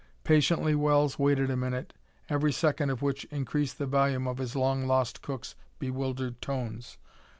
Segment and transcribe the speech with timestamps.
[0.23, 1.93] Patiently Wells waited a minute,
[2.27, 6.97] every second of which increased the volume of his long lost cook's bewildered tones.